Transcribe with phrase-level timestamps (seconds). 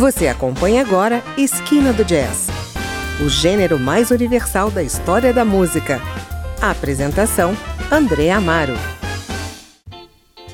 [0.00, 2.48] Você acompanha agora Esquina do Jazz,
[3.22, 6.00] o gênero mais universal da história da música.
[6.58, 7.52] A apresentação:
[7.92, 8.72] André Amaro.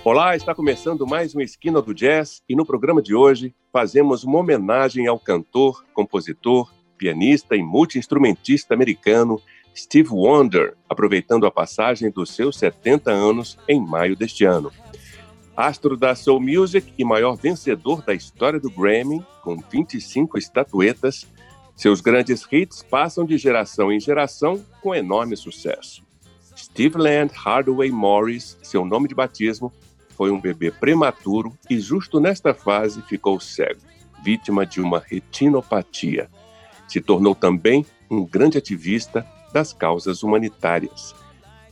[0.03, 4.41] Olá, está começando mais um Esquina do Jazz e no programa de hoje fazemos uma
[4.41, 6.69] homenagem ao cantor, compositor,
[6.99, 9.41] pianista e multiinstrumentista americano
[9.77, 14.73] Steve Wonder, aproveitando a passagem dos seus 70 anos em maio deste ano.
[15.57, 21.27] Astro da Soul Music e maior vencedor da história do Grammy, com 25 estatuetas,
[21.75, 26.05] seus grandes hits passam de geração em geração com enorme sucesso.
[26.55, 29.73] Steve Land Hardaway Morris, seu nome de batismo,
[30.11, 33.81] foi um bebê prematuro e justo nesta fase ficou cego,
[34.23, 36.29] vítima de uma retinopatia.
[36.87, 41.15] Se tornou também um grande ativista das causas humanitárias.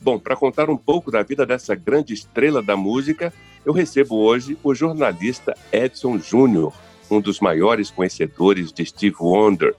[0.01, 3.33] Bom, para contar um pouco da vida dessa grande estrela da música,
[3.65, 6.73] eu recebo hoje o jornalista Edson Júnior,
[7.11, 9.75] um dos maiores conhecedores de Steve Wonder,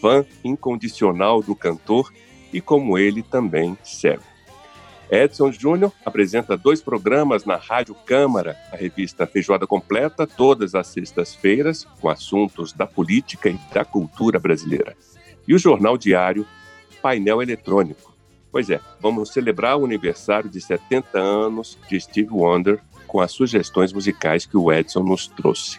[0.00, 2.12] fã incondicional do cantor
[2.52, 4.22] e, como ele, também cego.
[5.10, 11.84] Edson Júnior apresenta dois programas na Rádio Câmara, a revista Feijoada Completa, todas as sextas-feiras,
[12.00, 14.96] com assuntos da política e da cultura brasileira.
[15.46, 16.46] E o jornal diário
[17.02, 18.14] Painel Eletrônico.
[18.50, 22.80] Pois é, vamos celebrar o aniversário de 70 anos de Steve Wonder
[23.14, 25.78] com as sugestões musicais que o Edson nos trouxe.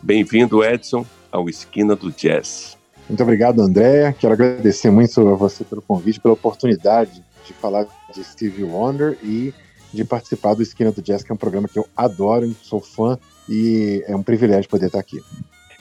[0.00, 2.74] Bem-vindo, Edson, ao Esquina do Jazz.
[3.06, 4.14] Muito obrigado, André.
[4.18, 9.52] Quero agradecer muito a você pelo convite, pela oportunidade de falar de Steve Wonder e
[9.92, 13.18] de participar do Esquina do Jazz, que é um programa que eu adoro, sou fã
[13.46, 15.20] e é um privilégio poder estar aqui.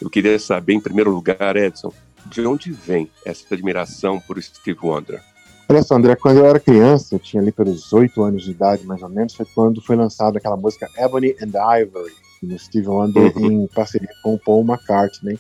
[0.02, 1.94] Eu queria saber, em primeiro lugar, Edson,
[2.26, 5.22] de onde vem essa admiração por Steve Wonder?
[5.72, 8.88] Olha só, André, quando eu era criança, eu tinha ali pelos oito anos de idade,
[8.88, 13.38] mais ou menos, foi quando foi lançada aquela música Ebony and Ivory, no Steve Wonder,
[13.38, 13.52] uhum.
[13.52, 15.38] em parceria com Paul McCartney.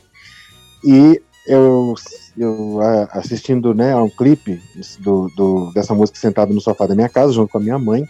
[0.83, 1.95] E eu,
[2.37, 4.61] eu assistindo né, a um clipe
[4.99, 8.07] do, do, dessa música sentado no sofá da minha casa, junto com a minha mãe,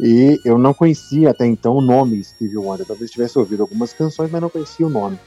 [0.00, 2.86] e eu não conhecia até então o nome Steve Wonder.
[2.86, 5.18] Talvez tivesse ouvido algumas canções, mas não conhecia o nome.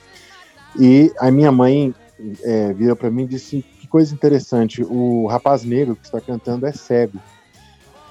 [0.80, 1.94] E a minha mãe
[2.44, 6.66] é, vira para mim e disse: que coisa interessante, o rapaz negro que está cantando
[6.66, 7.20] é cego.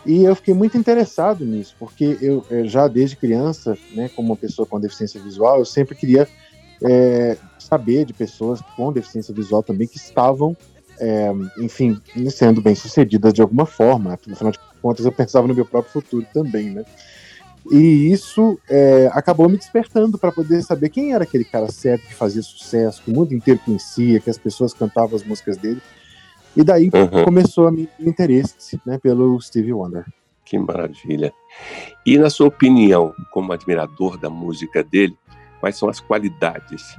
[0.04, 4.66] E eu fiquei muito interessado nisso, porque eu já desde criança, né, como uma pessoa
[4.66, 6.26] com deficiência visual, eu sempre queria
[6.82, 10.56] é, saber de pessoas com deficiência visual também que estavam,
[10.98, 12.00] é, enfim,
[12.30, 14.14] sendo bem sucedidas de alguma forma.
[14.14, 16.84] Afinal de contas, eu pensava no meu próprio futuro também, né?
[17.70, 22.14] E isso é, acabou me despertando para poder saber quem era aquele cara cego que
[22.14, 25.80] fazia sucesso, que o mundo inteiro conhecia, que as pessoas cantavam as músicas dele.
[26.56, 27.24] E daí uhum.
[27.24, 30.06] começou a meu interesse né, pelo Stevie Wonder.
[30.44, 31.34] Que maravilha.
[32.04, 35.16] E na sua opinião, como admirador da música dele,
[35.60, 36.96] quais são as qualidades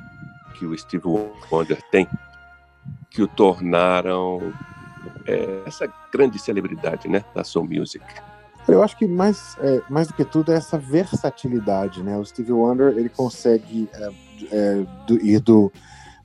[0.55, 1.07] que o Stevie
[1.51, 2.07] Wonder tem
[3.09, 4.53] que o tornaram
[5.25, 8.03] é, essa grande celebridade né, da soul music?
[8.67, 12.17] Eu acho que mais, é, mais do que tudo é essa versatilidade, né?
[12.17, 14.09] O Stevie Wonder ele consegue é,
[14.51, 15.72] é, do, ir do,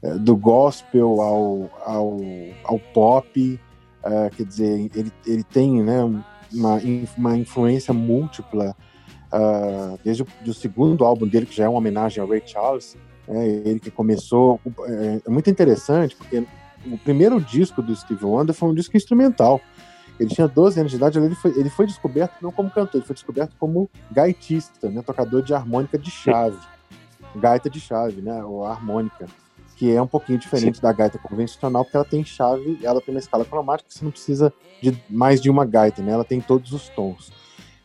[0.02, 2.20] é, do gospel ao, ao,
[2.64, 3.60] ao pop,
[4.04, 6.02] é, quer dizer, ele, ele tem né,
[6.52, 6.80] uma,
[7.16, 8.74] uma influência múltipla
[9.32, 12.96] uh, desde o do segundo álbum dele, que já é uma homenagem ao Ray Charles,
[13.28, 14.60] é, ele que começou.
[14.86, 16.44] É, é muito interessante, porque
[16.86, 19.60] o primeiro disco do Stevie Wonder foi um disco instrumental.
[20.22, 23.04] Ele tinha 12 anos de idade, ele foi, ele foi descoberto não como cantor, ele
[23.04, 26.58] foi descoberto como gaitista, né, tocador de harmônica de chave.
[27.34, 29.26] Gaita de chave, né, ou harmônica,
[29.76, 30.82] que é um pouquinho diferente Sim.
[30.82, 34.52] da gaita convencional, porque ela tem chave, ela tem uma escala cromática, você não precisa
[34.80, 37.32] de mais de uma gaita, né, ela tem todos os tons.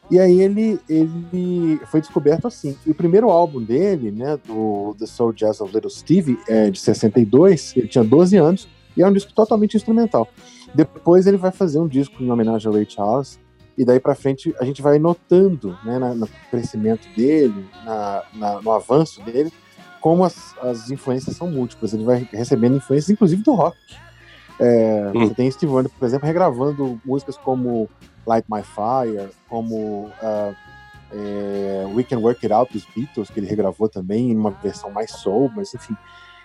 [0.10, 2.78] E aí ele, ele foi descoberto assim.
[2.86, 6.80] E o primeiro álbum dele, né, do The Soul Jazz of Little Stevie, é de
[6.80, 10.30] 62, ele tinha 12 anos, e é um disco totalmente instrumental.
[10.74, 13.40] Depois ele vai fazer um disco em homenagem ao Ray Charles,
[13.78, 18.72] e daí para frente a gente vai notando, né, no crescimento dele, na, na, no
[18.72, 19.52] avanço dele,
[20.02, 21.94] como as, as influências são múltiplas.
[21.94, 23.78] Ele vai recebendo influências, inclusive do rock.
[24.60, 25.28] É, hum.
[25.28, 27.88] Você tem Steve Wonder, por exemplo, regravando músicas como
[28.26, 30.56] Light My Fire, como uh,
[31.12, 34.90] é, We Can Work It Out dos Beatles, que ele regravou também em uma versão
[34.90, 35.96] mais soul, mas enfim.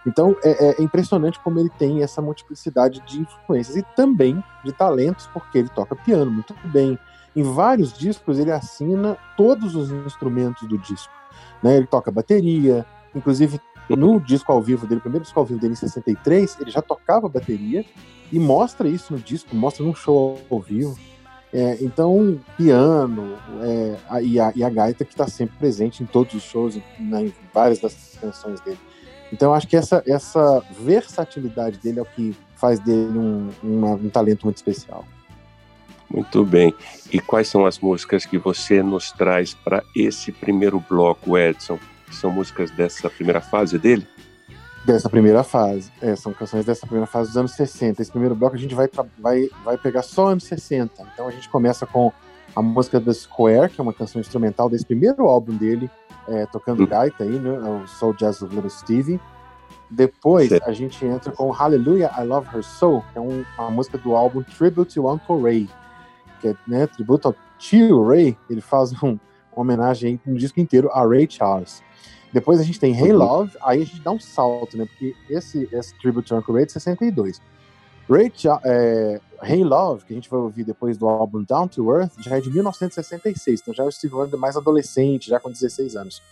[0.06, 5.26] Então é, é, impressionante como ele tem essa multiplicidade de influências e também de talentos,
[5.28, 6.98] porque ele toca piano muito bem.
[7.34, 11.12] Em vários discos ele assina todos os instrumentos do disco.
[11.62, 11.76] Né?
[11.76, 12.84] Ele toca bateria,
[13.14, 16.80] inclusive no disco ao vivo dele, primeiro disco ao vivo dele em 63, ele já
[16.80, 17.84] tocava bateria
[18.30, 20.98] e mostra isso no disco, mostra num show ao vivo.
[21.52, 26.06] É, então, piano é, a, e, a, e, a, gaita que está sempre presente em
[26.06, 28.78] todos os shows, em, em várias das canções dele.
[29.32, 34.10] Então acho que essa, essa versatilidade dele é o que faz dele um, um, um
[34.10, 35.04] talento muito especial.
[36.12, 36.74] Muito bem.
[37.10, 41.78] E quais são as músicas que você nos traz para esse primeiro bloco, Edson?
[42.10, 44.06] São músicas dessa primeira fase dele?
[44.84, 45.90] Dessa primeira fase.
[46.02, 48.02] É, são canções dessa primeira fase dos anos 60.
[48.02, 51.02] Esse primeiro bloco a gente vai, vai, vai pegar só anos 60.
[51.14, 52.12] Então a gente começa com
[52.54, 55.90] a música The Square, que é uma canção instrumental desse primeiro álbum dele,
[56.28, 56.86] é, tocando hum.
[56.86, 57.50] gaita aí, né?
[57.50, 59.20] O Soul Jazz of Little Stevie.
[59.90, 60.68] Depois certo.
[60.68, 64.16] a gente entra com Hallelujah, I Love Her So, que é um, uma música do
[64.16, 65.68] álbum Tribute to Uncle Ray,
[66.40, 68.36] que é né, tributo ao tio Ray.
[68.48, 69.18] Ele faz um,
[69.52, 71.82] uma homenagem no disco inteiro a Ray Charles.
[72.32, 73.18] Depois a gente tem Hey uhum.
[73.18, 74.86] Love, aí a gente dá um salto, né?
[74.86, 77.42] Porque esse, esse Tribute to Uncle Ray é de 62.
[78.12, 78.30] Ray
[78.64, 82.36] é, Hey Love, que a gente vai ouvir depois do álbum Down to Earth, já
[82.36, 86.22] é de 1966, então já é o Steve Wonder mais adolescente, já com 16 anos.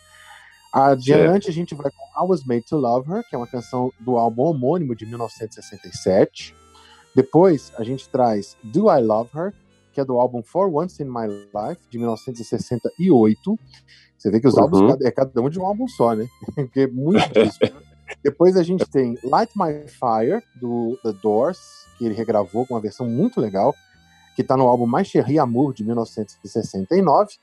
[0.72, 3.90] Adiante a gente vai com I Was Made to Love Her, que é uma canção
[3.98, 6.54] do álbum homônimo de 1967.
[7.14, 9.54] Depois a gente traz Do I Love Her,
[9.92, 13.58] que é do álbum For Once in My Life, de 1968.
[14.16, 14.62] Você vê que os uhum.
[14.62, 16.28] álbuns é cada um de um álbum só, né?
[16.54, 17.89] Porque é muito disco.
[18.22, 21.58] Depois a gente tem Light My Fire, do The Doors,
[21.96, 23.74] que ele regravou com uma versão muito legal,
[24.34, 27.34] que está no álbum My Chérie Amour, de 1969.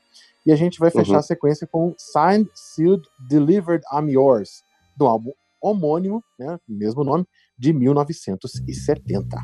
[0.46, 1.18] E a gente vai fechar uhum.
[1.18, 4.64] a sequência com Signed, Sealed, Delivered, I'm Yours,
[4.96, 7.26] do álbum homônimo, né, mesmo nome,
[7.58, 9.36] de 1970.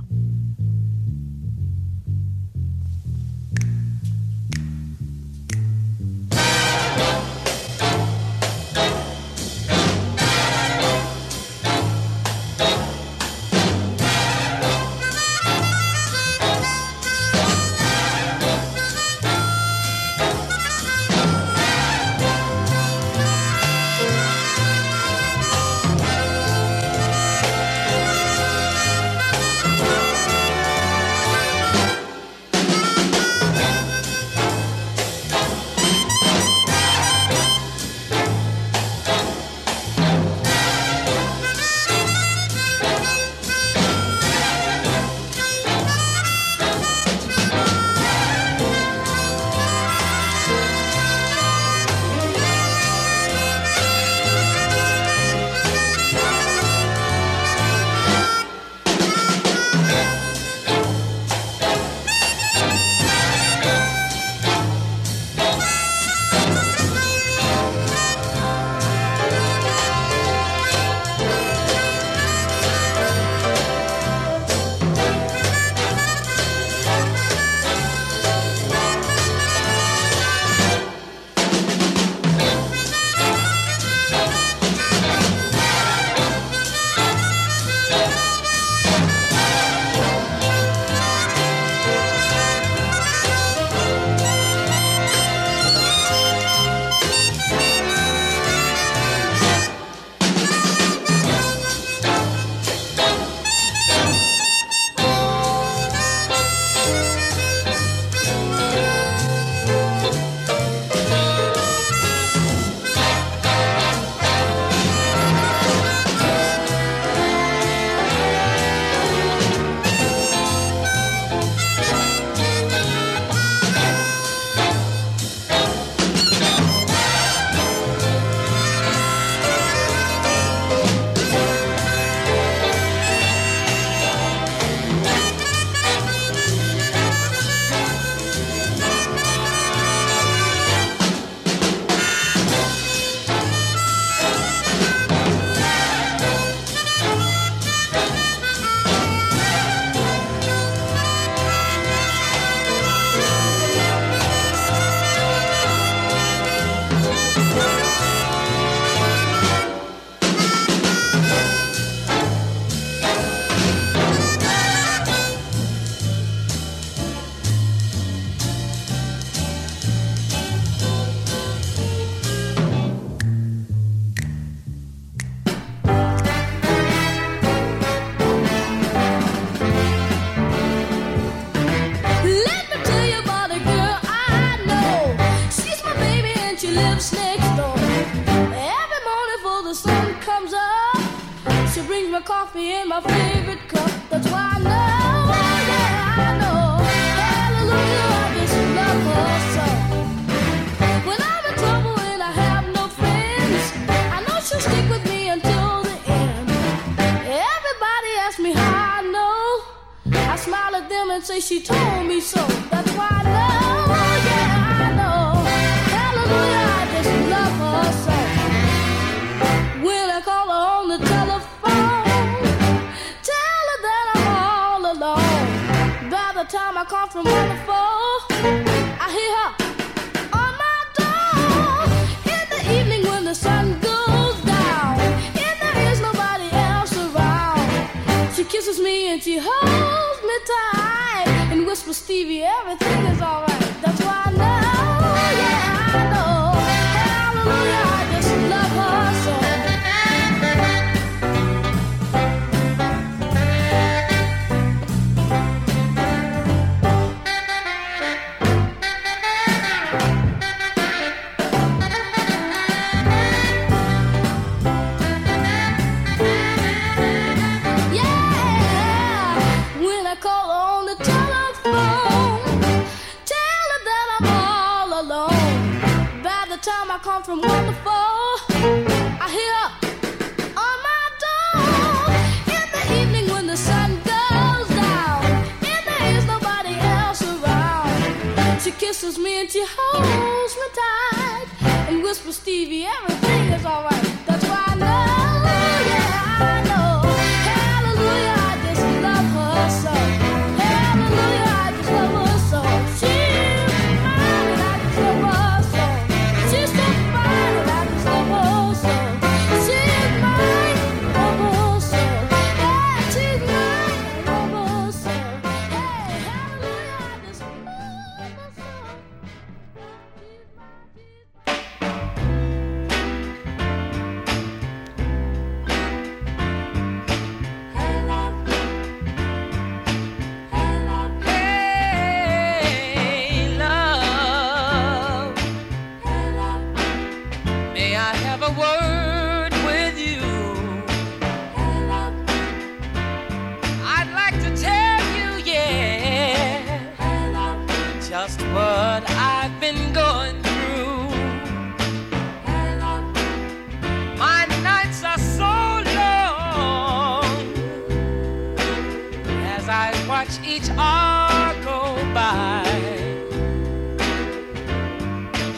[360.25, 362.65] watch each hour go by.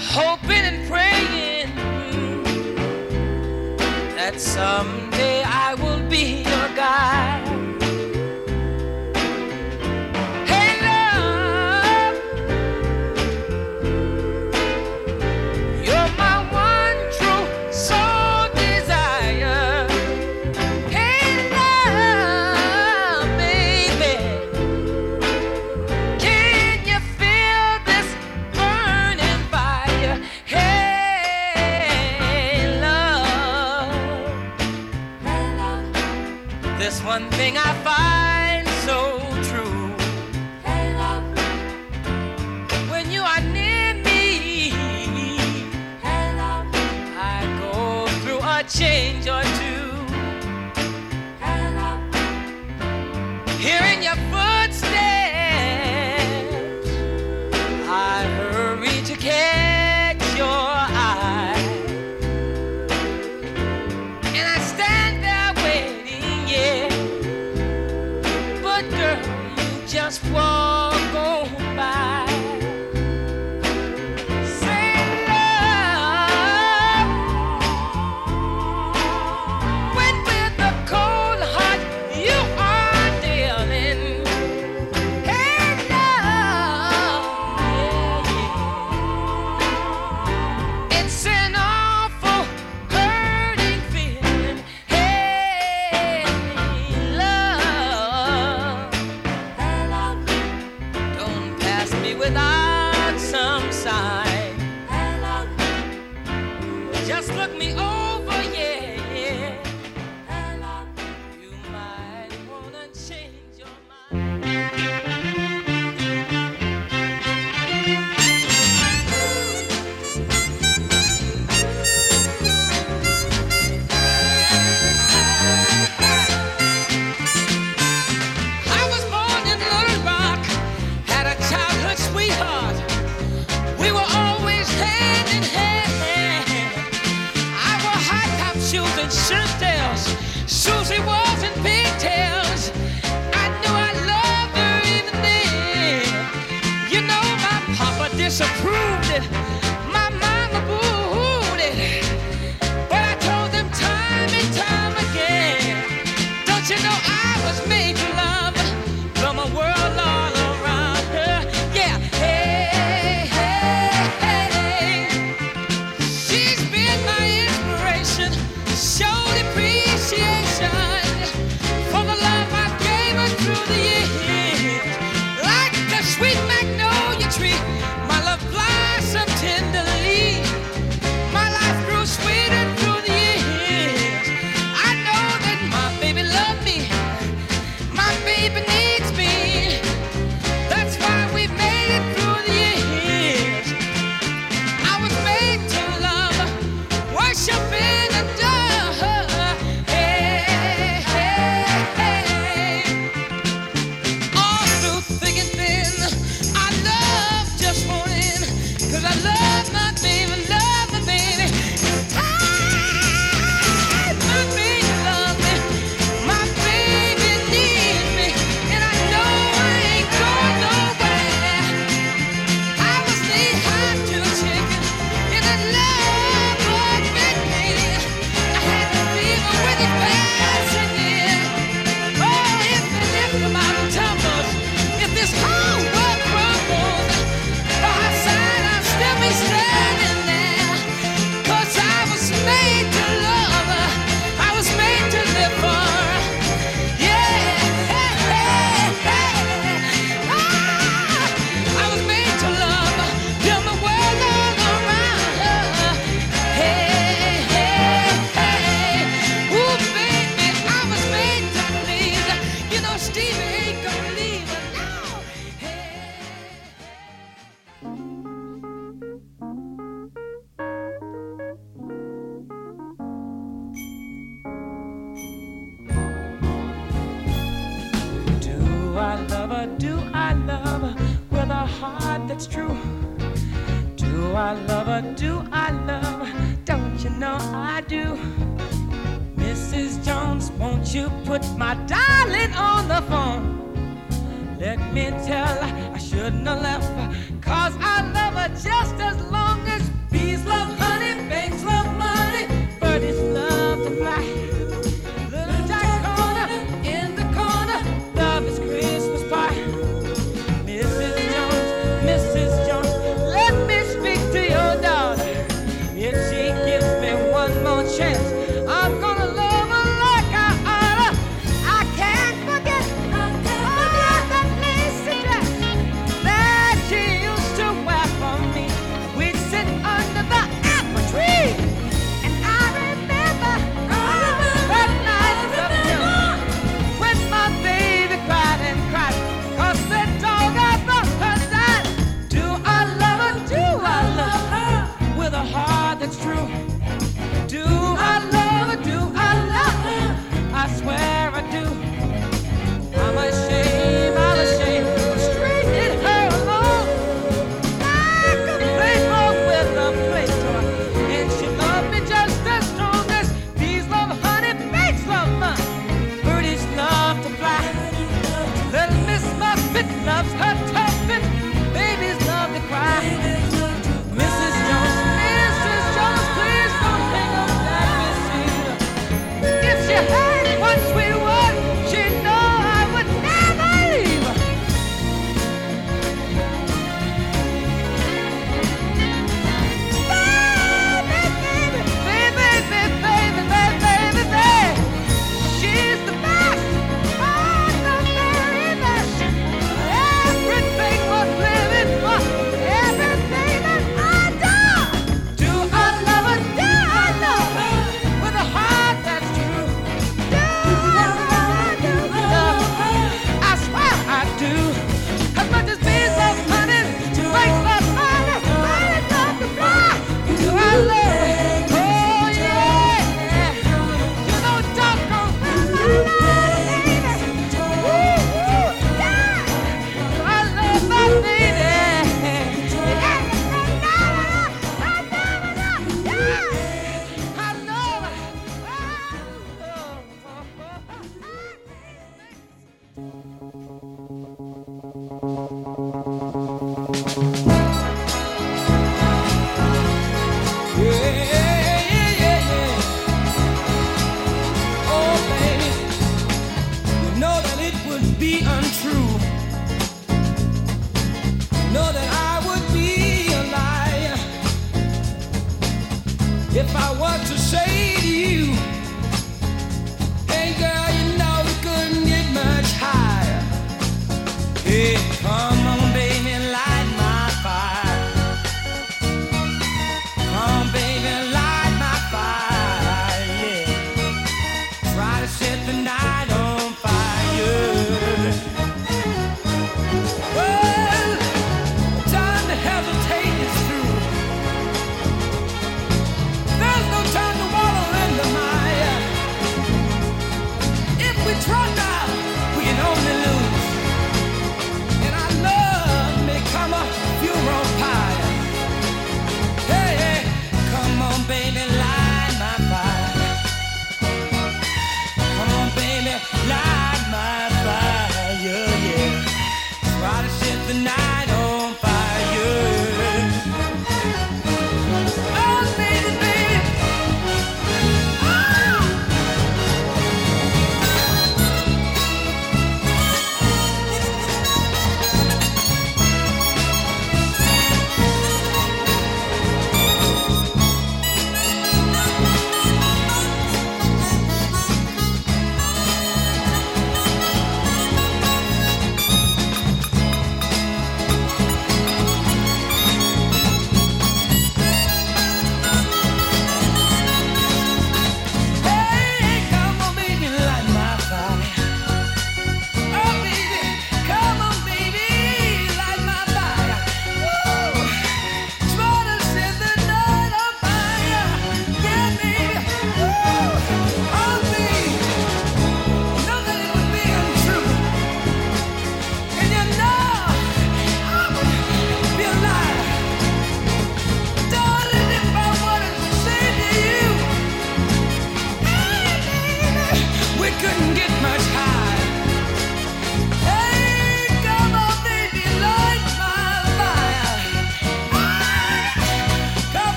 [0.00, 1.72] Hoping and praying
[4.16, 5.05] that someday.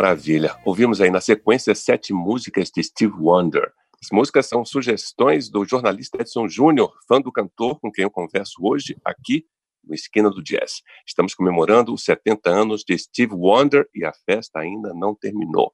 [0.00, 0.56] Maravilha.
[0.64, 3.70] Ouvimos aí na sequência sete músicas de Steve Wonder.
[4.02, 8.54] As músicas são sugestões do jornalista Edson Júnior, fã do cantor com quem eu converso
[8.62, 9.44] hoje aqui
[9.84, 10.80] no Esquina do Jazz.
[11.06, 15.70] Estamos comemorando os 70 anos de Steve Wonder e a festa ainda não terminou.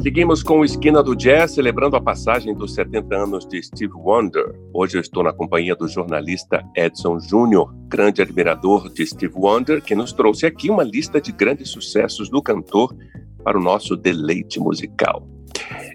[0.00, 4.54] Seguimos com o Esquina do Jazz, celebrando a passagem dos 70 anos de Steve Wonder.
[4.72, 9.96] Hoje eu estou na companhia do jornalista Edson Júnior, grande admirador de Steve Wonder, que
[9.96, 12.96] nos trouxe aqui uma lista de grandes sucessos do cantor
[13.42, 15.28] para o nosso deleite musical.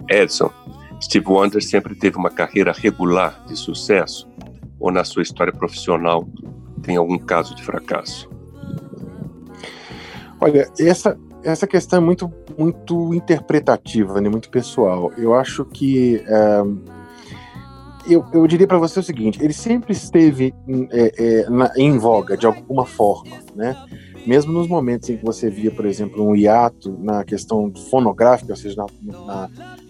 [0.09, 0.51] Edson,
[1.01, 4.29] Steve Wonder sempre teve uma carreira regular de sucesso,
[4.79, 6.27] ou na sua história profissional
[6.81, 8.29] tem algum caso de fracasso?
[10.41, 15.11] Olha, essa essa questão é muito, muito interpretativa, né, muito pessoal.
[15.17, 16.23] Eu acho que.
[16.27, 16.63] É,
[18.07, 20.53] eu, eu diria para você o seguinte: ele sempre esteve
[20.91, 23.75] é, é, na, em voga, de alguma forma, né?
[24.25, 28.57] Mesmo nos momentos em que você via, por exemplo, um hiato na questão fonográfica, ou
[28.57, 28.85] seja, na,
[29.25, 29.49] na,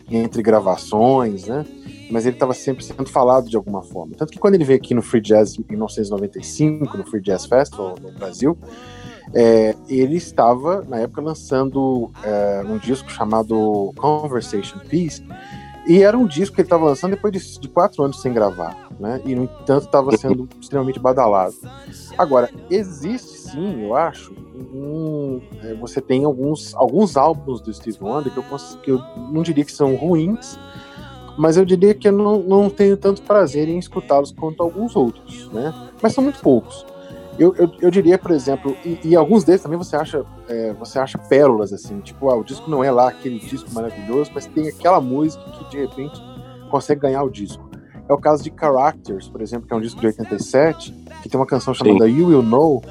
[0.09, 1.63] entre gravações, né?
[2.09, 4.15] Mas ele estava sempre sendo falado de alguma forma.
[4.15, 7.95] Tanto que quando ele veio aqui no Free Jazz em 1995, no Free Jazz Festival
[8.01, 8.57] no Brasil,
[9.33, 15.25] é, ele estava, na época, lançando é, um disco chamado Conversation Piece,
[15.87, 18.87] e era um disco que ele estava lançando depois de, de, quatro anos sem gravar,
[18.99, 19.21] né?
[19.25, 21.55] E, no entanto, estava sendo extremamente badalado.
[22.17, 24.33] Agora, existe sim, eu acho,
[24.73, 28.45] um, é, você tem alguns, alguns álbuns do Steve Wonder que eu,
[28.81, 28.99] que eu
[29.31, 30.57] não diria que são ruins,
[31.37, 35.49] mas eu diria que eu não, não tenho tanto prazer em escutá-los quanto alguns outros,
[35.51, 35.73] né?
[36.01, 36.85] Mas são muito poucos.
[37.37, 40.99] Eu, eu, eu, diria, por exemplo, e, e, alguns deles também você acha, é, você
[40.99, 44.67] acha pérolas, assim, tipo, ah, o disco não é lá aquele disco maravilhoso, mas tem
[44.67, 46.21] aquela música que de repente
[46.69, 47.67] consegue ganhar o disco.
[48.07, 50.93] É o caso de Characters, por exemplo, que é um disco de 87,
[51.23, 52.17] que tem uma canção chamada Sim.
[52.17, 52.83] You Will Know,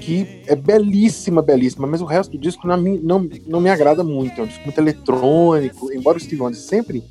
[0.00, 4.40] que é belíssima, belíssima, mas o resto do disco não, não, não me agrada muito.
[4.40, 7.04] É um disco muito eletrônico, embora o Steve Wonder sempre,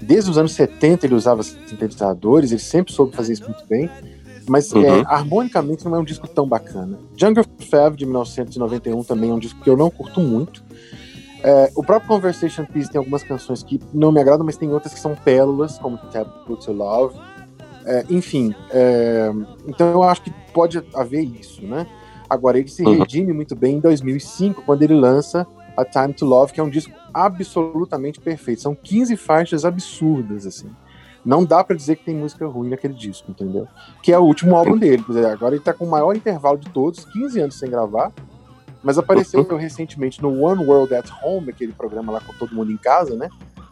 [0.00, 3.90] desde os anos 70, ele usava sintetizadores, ele sempre soube fazer isso muito bem.
[4.48, 4.84] Mas uhum.
[4.84, 6.98] é, harmonicamente não é um disco tão bacana.
[7.16, 10.62] Jungle Fev de 1991 também é um disco que eu não curto muito.
[11.42, 14.94] É, o próprio Conversation Piece tem algumas canções que não me agradam, mas tem outras
[14.94, 17.18] que são pérolas, como Taboo to Love.
[17.86, 19.30] É, enfim, é,
[19.66, 21.86] então eu acho que pode haver isso, né?
[22.28, 22.98] Agora, ele se uhum.
[22.98, 26.70] redime muito bem em 2005, quando ele lança A Time to Love, que é um
[26.70, 28.62] disco absolutamente perfeito.
[28.62, 30.70] São 15 faixas absurdas, assim.
[31.24, 33.66] Não dá para dizer que tem música ruim naquele disco, entendeu?
[34.02, 35.02] Que é o último álbum dele.
[35.32, 38.12] Agora ele tá com o maior intervalo de todos, 15 anos sem gravar.
[38.82, 39.56] Mas apareceu uhum.
[39.56, 43.30] recentemente no One World at Home, aquele programa lá com todo mundo em casa, né?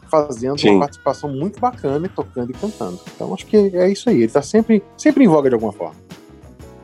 [0.09, 0.71] Fazendo Sim.
[0.71, 2.99] uma participação muito bacana, tocando e cantando.
[3.13, 4.23] Então acho que é isso aí.
[4.23, 5.95] Ele tá sempre, sempre em voga de alguma forma.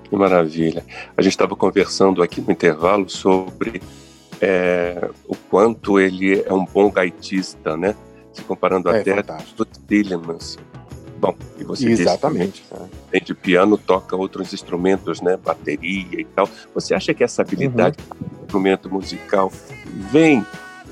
[0.03, 0.85] Que maravilha.
[1.17, 3.81] A gente estava conversando aqui no intervalo sobre
[4.39, 7.95] é, o quanto ele é um bom gaitista, né?
[8.33, 9.23] Se comparando é, até
[9.55, 10.57] do Tillemans.
[11.19, 12.63] Bom, e você Exatamente.
[12.63, 13.19] Disse, né?
[13.19, 15.35] de piano, toca outros instrumentos, né?
[15.35, 16.49] Bateria e tal.
[16.73, 18.17] Você acha que essa habilidade uhum.
[18.17, 19.51] do instrumento musical
[20.11, 20.45] vem,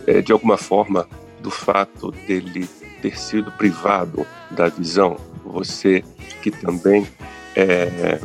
[0.05, 1.07] é, de alguma forma,
[1.41, 2.67] do fato dele
[3.01, 5.15] ter sido privado da visão?
[5.45, 6.03] Você
[6.41, 7.07] que também,
[7.55, 8.19] é,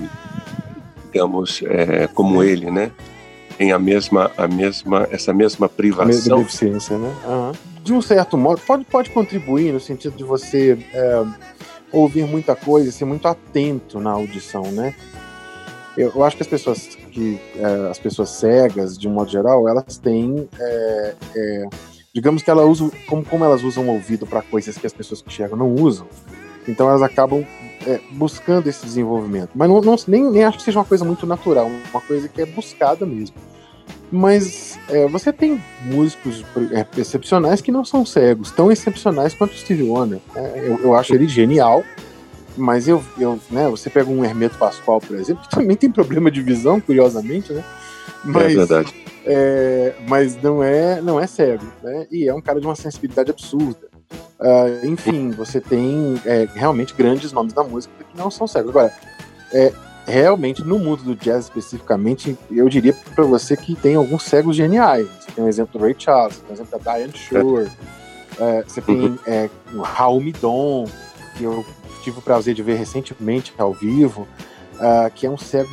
[1.05, 2.91] digamos, é, como ele, né?
[3.57, 6.05] Tem a mesma, a mesma, essa mesma privação.
[6.05, 7.15] A mesma deficiência, né?
[7.25, 11.25] Uhum de um certo modo, pode, pode contribuir no sentido de você é,
[11.93, 14.95] ouvir muita coisa, ser muito atento na audição, né?
[15.97, 19.69] Eu, eu acho que as pessoas que é, as pessoas cegas, de um modo geral,
[19.69, 21.65] elas têm, é, é
[22.15, 25.21] digamos que elas usam, como, como elas usam o ouvido para coisas que as pessoas
[25.21, 26.07] que enxergam não usam,
[26.67, 27.45] então elas acabam
[27.87, 29.51] é, buscando esse desenvolvimento.
[29.55, 32.41] Mas não, não, nem, nem acho que seja uma coisa muito natural, uma coisa que
[32.41, 33.37] é buscada mesmo.
[34.13, 39.57] Mas é, você tem músicos é, excepcionais que não são cegos, tão excepcionais quanto o
[39.57, 40.21] Steve Wonder.
[40.37, 41.83] É, eu, eu, acho ele genial,
[42.55, 46.31] mas eu, eu, né, você pega um Hermeto Pascoal, por exemplo, que também tem problema
[46.31, 47.65] de visão, curiosamente, né?
[48.23, 48.95] Mas, é verdade.
[49.25, 52.07] É, mas não é, não é cego, né?
[52.11, 53.91] E é um cara de uma sensibilidade absurda.
[54.39, 58.71] Uh, enfim, você tem é, realmente grandes nomes da música que não são cegos.
[58.71, 58.93] Agora,
[59.53, 59.73] é,
[60.07, 65.09] realmente, no mundo do jazz especificamente, eu diria para você que tem alguns cegos geniais.
[65.21, 67.71] Você tem o um exemplo do Ray Charles, tem o um exemplo da Diane Shore,
[68.39, 69.19] é, você tem uhum.
[69.27, 70.87] é, o Raul Midon,
[71.37, 71.65] que eu
[72.03, 74.27] tive o prazer de ver recentemente ao vivo,
[74.75, 75.71] uh, que é um cego,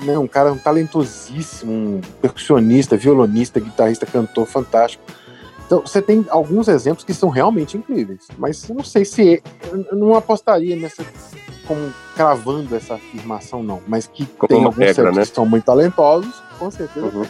[0.00, 5.04] né, um cara um talentosíssimo, um percussionista, violonista, guitarrista, cantor fantástico.
[5.64, 9.96] Então, você tem alguns exemplos que são realmente incríveis, mas eu não sei se eu
[9.96, 11.04] não apostaria nessa
[11.66, 15.22] como cravando essa afirmação não, mas que Como tem alguns regra, né?
[15.22, 17.06] que são muito talentosos, com certeza.
[17.06, 17.26] Uhum.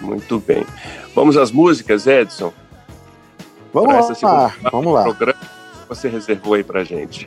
[0.00, 0.66] Muito bem.
[1.14, 2.52] Vamos às músicas, Edson?
[3.72, 5.02] Vamos lá, vamos lá.
[5.04, 7.26] Programa que você reservou aí pra gente.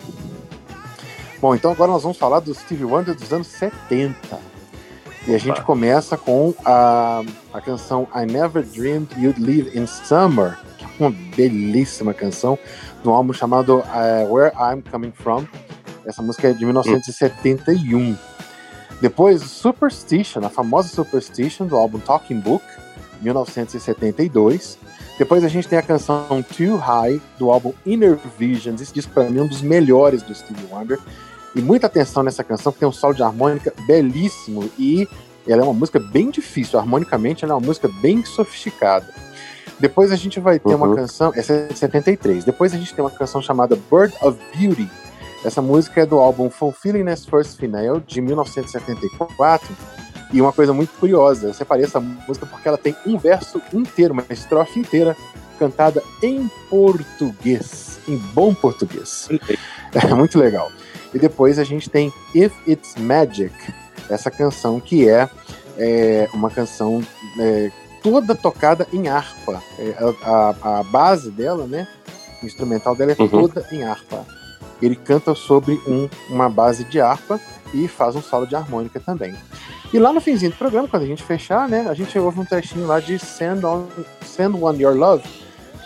[1.39, 4.39] Bom, então agora nós vamos falar do Stevie Wonder dos anos 70.
[5.27, 10.55] E a gente começa com a, a canção I Never Dreamed You'd Live in Summer,
[10.77, 12.59] que é uma belíssima canção,
[13.01, 15.45] de um álbum chamado uh, Where I'm Coming From.
[16.05, 18.15] Essa música é de 1971.
[19.01, 22.63] Depois, Superstition, a famosa Superstition, do álbum Talking Book,
[23.21, 24.77] 1972.
[25.17, 28.81] Depois a gente tem a canção Too High, do álbum Inner Visions.
[28.81, 30.99] Esse disco, para mim, é um dos melhores do Stevie Wonder.
[31.55, 34.69] E muita atenção nessa canção, que tem um solo de harmônica belíssimo.
[34.77, 35.07] E
[35.47, 36.77] ela é uma música bem difícil.
[36.77, 39.07] Harmonicamente, ela é uma música bem sofisticada.
[39.79, 40.75] Depois a gente vai ter Uhum.
[40.83, 42.43] uma canção, essa é de 73.
[42.45, 44.89] Depois a gente tem uma canção chamada Bird of Beauty.
[45.45, 49.67] Essa música é do álbum Fulfilling as First Female, de 1974.
[50.33, 54.11] E uma coisa muito curiosa, eu separei essa música porque ela tem um verso inteiro,
[54.13, 55.15] uma estrofe inteira,
[55.59, 59.29] cantada em português, em bom português.
[59.93, 60.71] É muito legal.
[61.13, 63.53] E depois a gente tem If It's Magic,
[64.09, 65.29] essa canção que é,
[65.77, 67.01] é, uma canção
[67.39, 67.71] é,
[68.03, 69.61] toda tocada em harpa.
[69.79, 71.87] É, a, a- a base dela, né,
[72.41, 73.29] o instrumental dela é Uhum.
[73.29, 74.25] toda em harpa.
[74.81, 77.39] Ele canta sobre um- uma base de harpa
[77.73, 79.35] e faz um solo de harmônica também.
[79.93, 82.45] E lá no finzinho do programa, quando a gente fechar, né, a gente ouve um
[82.45, 83.85] trechinho lá de Send, on,
[84.25, 85.23] Send One Your Love,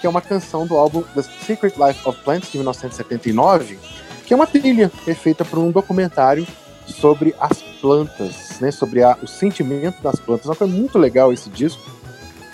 [0.02, 3.78] que é uma canção do álbum The Secret Life of Plants, de 1979,
[4.26, 6.48] que é uma trilha feita por um documentário
[6.88, 10.46] sobre as plantas, né, sobre a- o sentimento das plantas.
[10.58, 11.82] Coisa muito legal esse disco.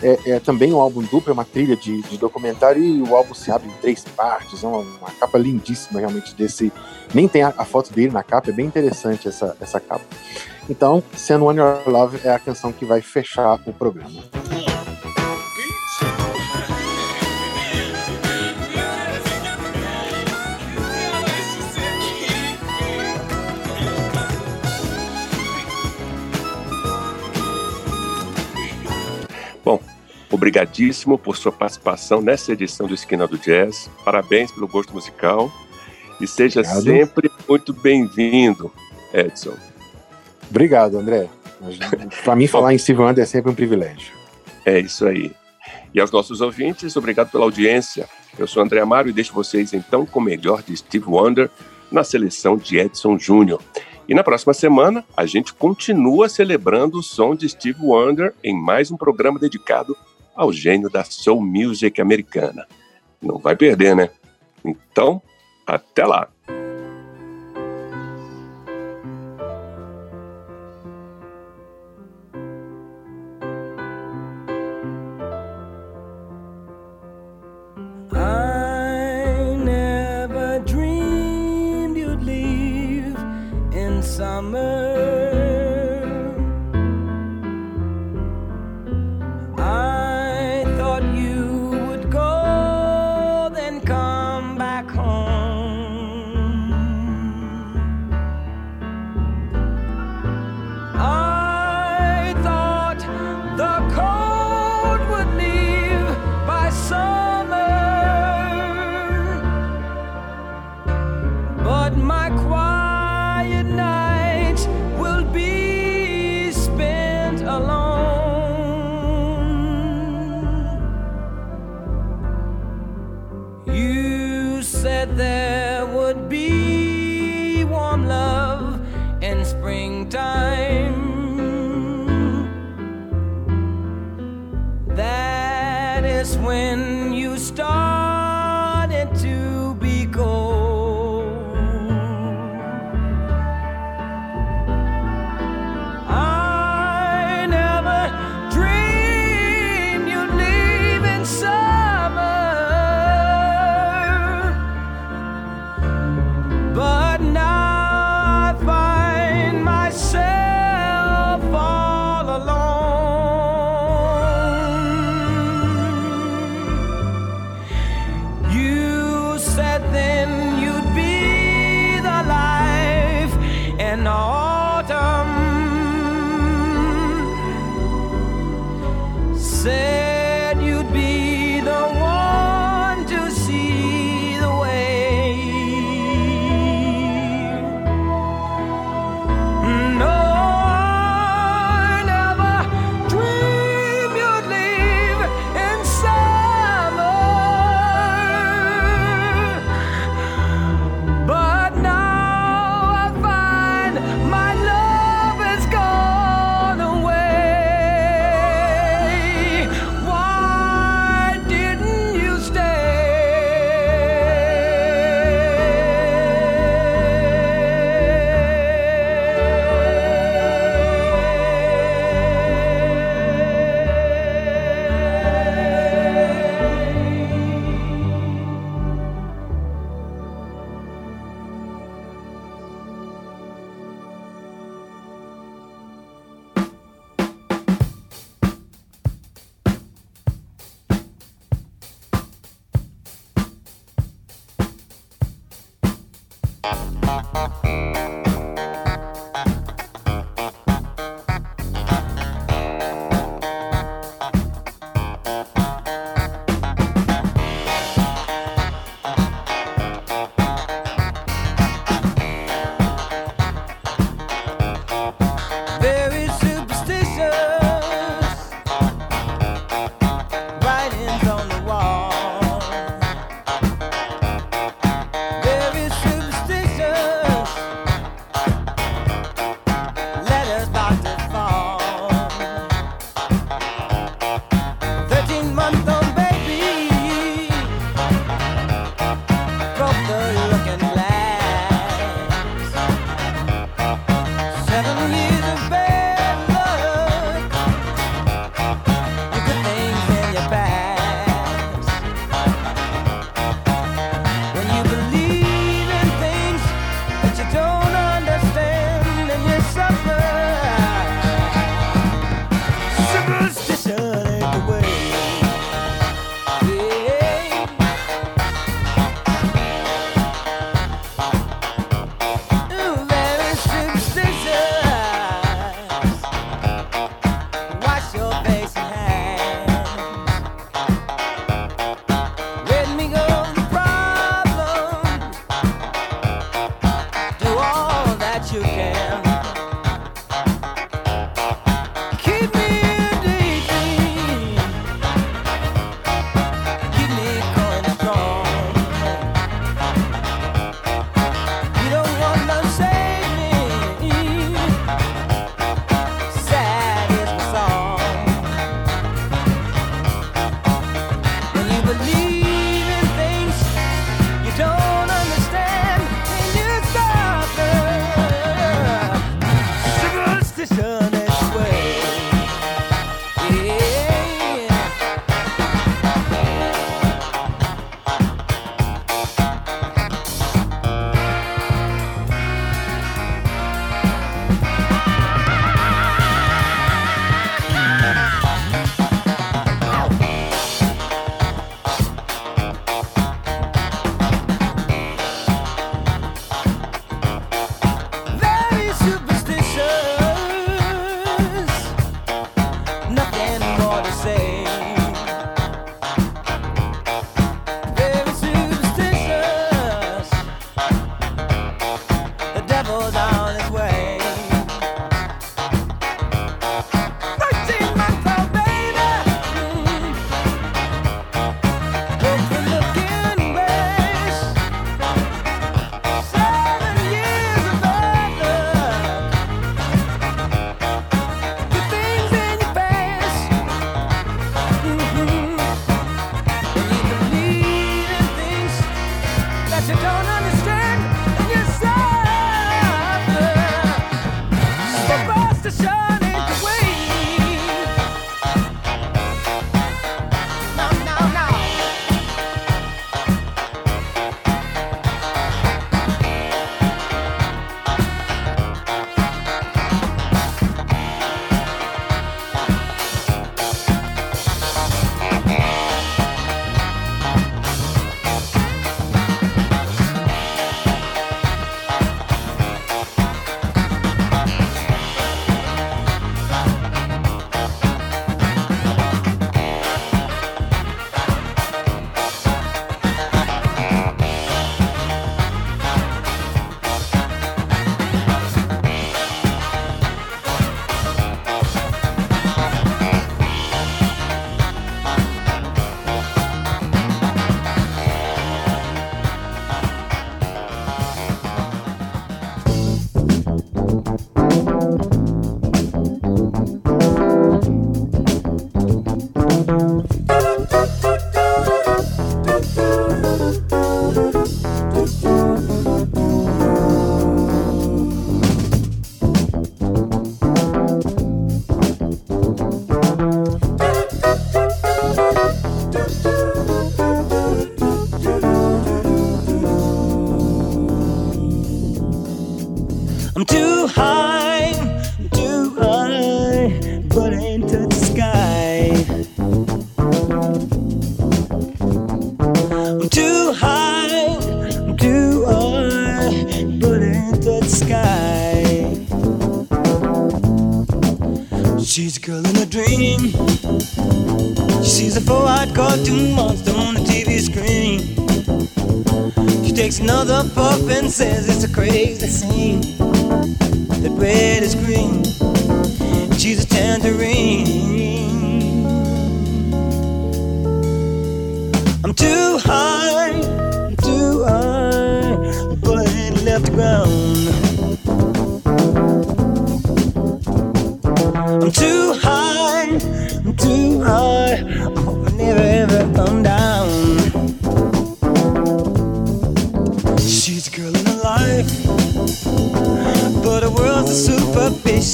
[0.06, 3.34] É, é também um álbum duplo, é uma trilha de, de documentário e o álbum
[3.34, 4.63] se abre em três partes.
[4.63, 6.72] É uma, uma capa lindíssima realmente desse.
[7.12, 10.06] Nem tem a, a foto dele na capa, é bem interessante essa, essa capa.
[10.70, 14.75] Então, Send One Your Love é a canção que vai fechar o programa.
[30.36, 33.89] Obrigadíssimo por sua participação nessa edição do Esquina do Jazz.
[34.04, 35.52] Parabéns pelo gosto musical.
[36.21, 36.84] E seja Obrigado.
[36.84, 38.71] sempre muito bem-vindo,
[39.13, 39.56] Edson.
[40.50, 41.28] Obrigado, André.
[42.24, 44.13] Para mim, falar em Steve Wonder é sempre um privilégio.
[44.65, 45.32] É isso aí.
[45.93, 48.08] E aos nossos ouvintes, obrigado pela audiência.
[48.38, 51.50] Eu sou André Amaro e deixo vocês então com o melhor de Steve Wonder
[51.91, 53.62] na seleção de Edson Júnior.
[54.08, 58.92] E na próxima semana, a gente continua celebrando o som de Steve Wonder em mais
[58.92, 59.96] um programa dedicado
[60.36, 62.67] ao gênio da soul music americana.
[63.21, 64.10] Não vai perder, né?
[64.63, 65.21] Então,
[65.65, 66.27] até lá!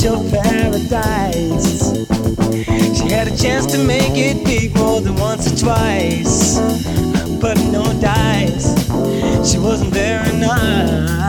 [0.04, 1.92] your paradise.
[2.98, 6.60] She had a chance to make it big more than once or twice,
[7.40, 8.74] but no dice.
[9.50, 11.22] She wasn't very nice.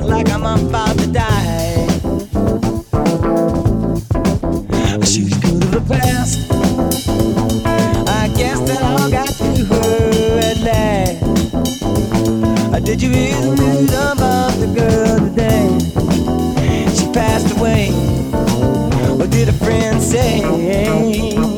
[0.00, 1.86] look like I'm about to die.
[4.92, 6.52] I good through the past.
[8.06, 11.24] I guess that all got to her at last.
[12.84, 15.68] Did you hear the news about the girl today?
[16.94, 17.90] She passed away.
[19.16, 21.55] What did a friend say?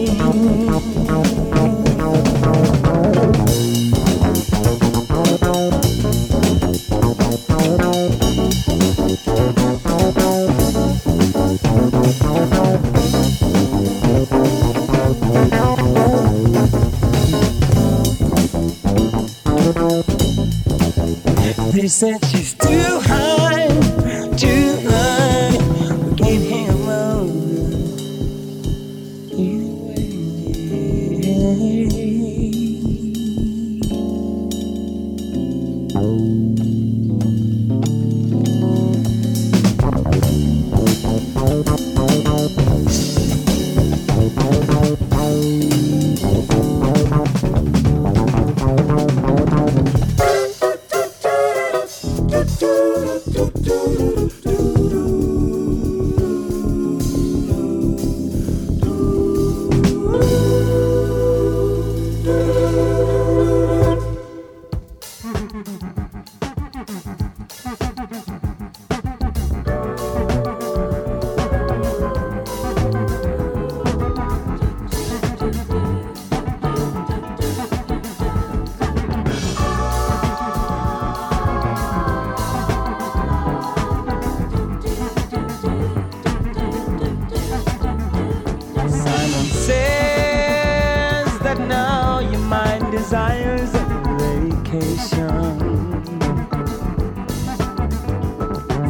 [93.09, 95.59] desires and vacation.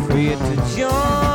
[0.08, 1.27] Free to join.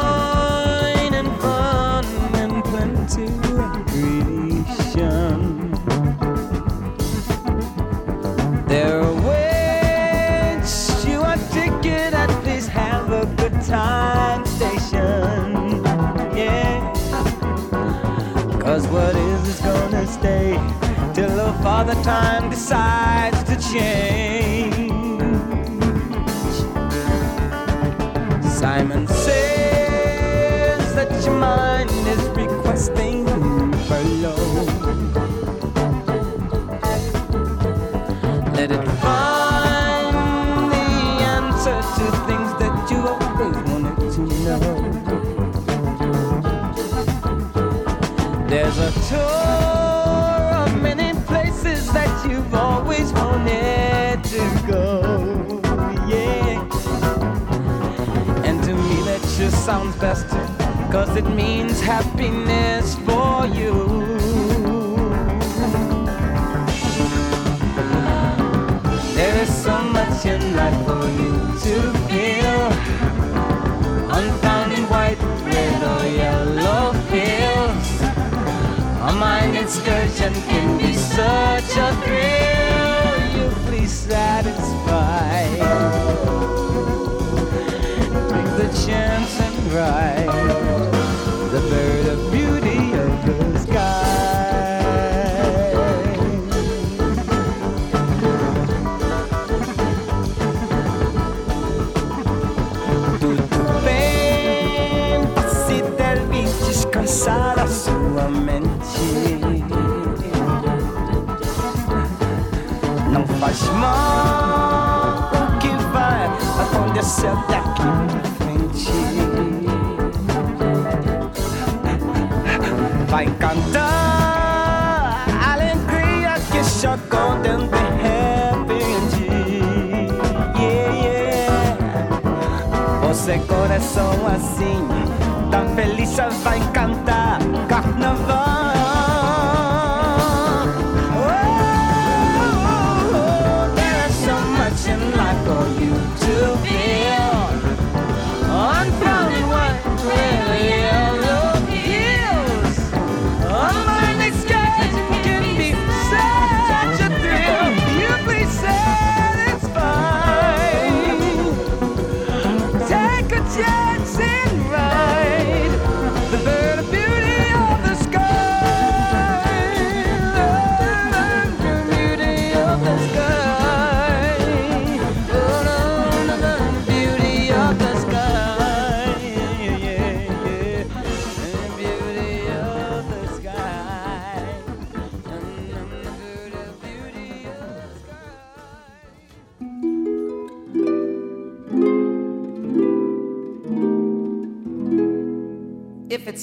[22.02, 24.90] Time decides to change.
[28.44, 34.36] Simon says that your mind is requesting below.
[38.54, 40.16] Let it find
[40.72, 40.88] the
[41.38, 44.64] answer to things that you always wanted to know.
[48.48, 49.63] There's a tour
[52.94, 55.62] always wanted to go.
[56.08, 56.62] Yeah.
[58.46, 60.28] And to me that just sounds best
[60.92, 63.74] Cause it means happiness for you
[69.16, 71.34] There is so much in life for you
[71.66, 71.76] to
[72.08, 72.62] feel
[74.18, 78.02] Unfound in white, red or yellow hills
[79.10, 82.53] A mind excursion can be such a thrill
[88.94, 90.63] chance and ride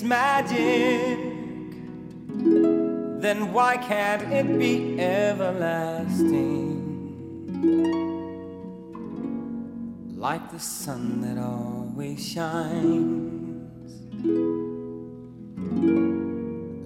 [0.00, 1.18] it's magic,
[3.20, 6.80] then why can't it be everlasting?
[10.16, 13.92] Like the sun that always shines,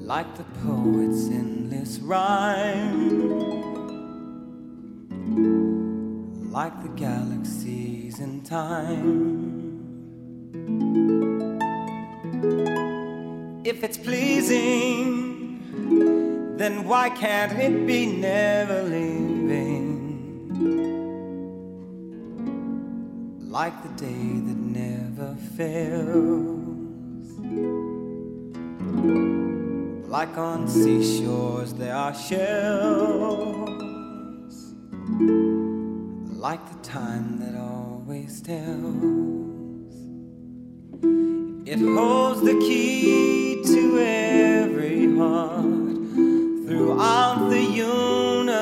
[0.04, 3.30] like the poet's endless rhyme,
[6.50, 9.54] like the galaxies in time.
[13.64, 15.58] If it's pleasing,
[16.58, 19.94] then why can't it be never leaving?
[23.40, 26.60] Like the day that never fails.
[30.10, 33.64] Like on seashores, there are shells.
[36.28, 39.94] Like the time that always tells.
[41.66, 43.43] It holds the key
[43.98, 45.64] every heart
[46.66, 48.54] throughout the universe.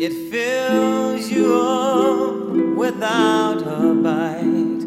[0.00, 4.84] It fills you up without a bite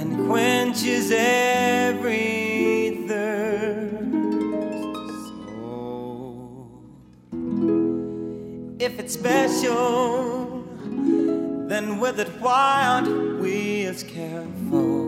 [0.00, 4.12] and quenches every thirst.
[5.28, 6.82] So,
[8.78, 10.64] if it's special,
[11.68, 15.01] then with it, why aren't we as careful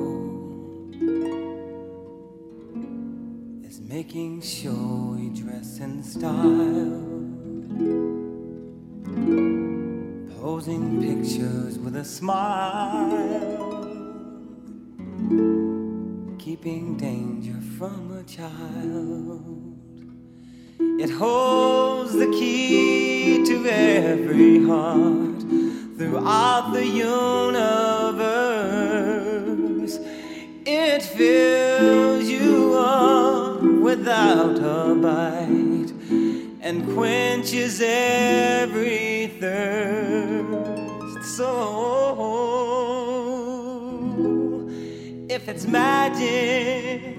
[3.95, 7.01] making sure we dress in style?
[10.41, 13.87] Posing pictures with a smile,
[16.41, 19.77] keeping danger from a child.
[21.01, 25.41] It holds the key to every heart
[25.97, 27.15] throughout the universe.
[30.67, 33.14] It fills you up
[34.05, 35.91] without a bite
[36.61, 41.25] and quenches every thirst.
[41.37, 41.49] So,
[45.31, 47.17] if it's magic,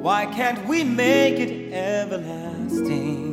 [0.00, 3.26] why can't we make it everlasting?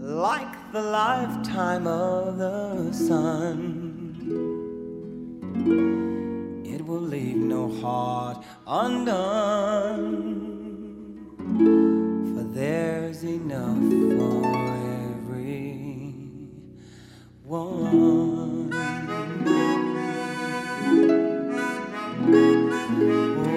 [0.00, 3.82] Like the lifetime of the sun,
[6.92, 10.34] will leave no heart undone.
[12.34, 13.78] For there's enough
[14.18, 14.44] for
[15.08, 15.78] every
[17.44, 18.70] one.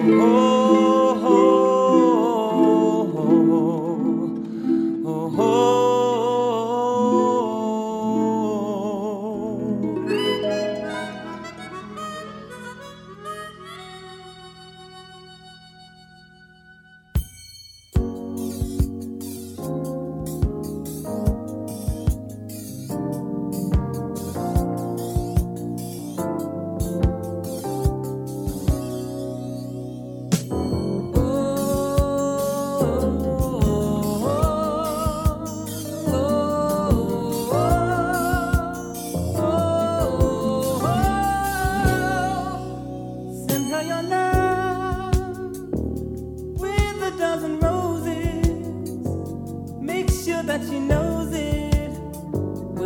[0.08, 0.55] Oh, oh.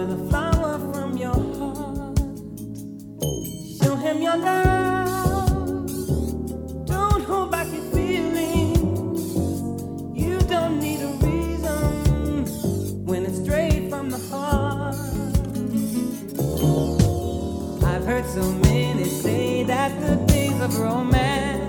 [0.01, 2.19] With a flower from your heart.
[3.83, 5.87] Show him your love.
[6.87, 9.21] Don't hold back your feelings.
[10.17, 12.47] You don't need a reason
[13.05, 14.97] when it's straight from the heart.
[17.85, 21.60] I've heard so many say that the days of romance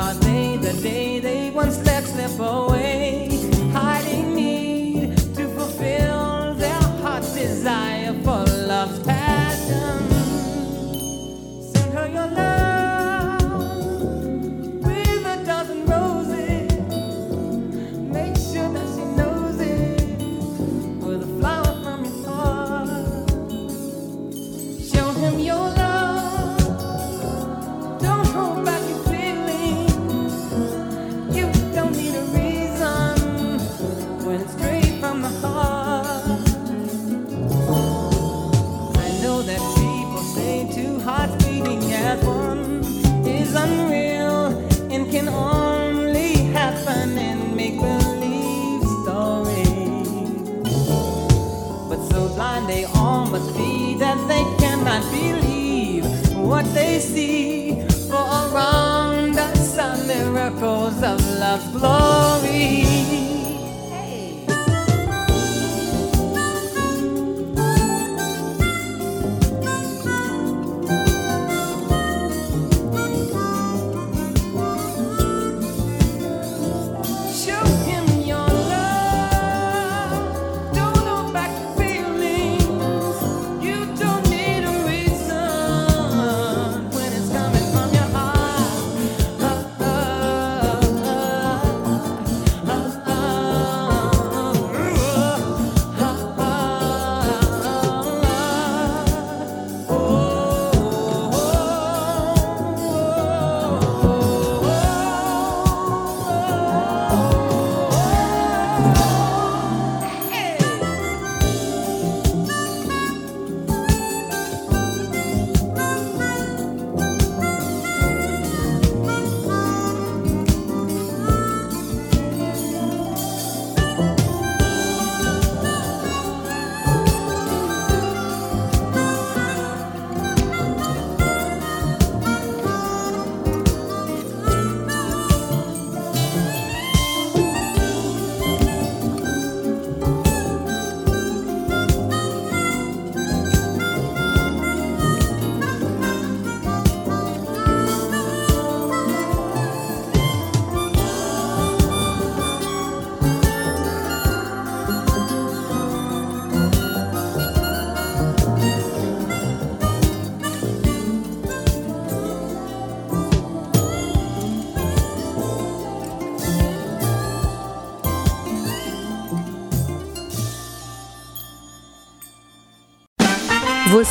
[0.00, 0.29] God.
[56.74, 57.80] They see.
[58.08, 62.89] For around us are miracles of love's glory.